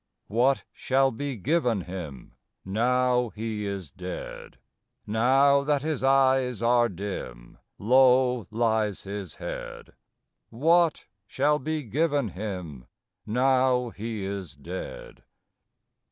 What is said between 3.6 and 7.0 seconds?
is dead? Now that his eyes are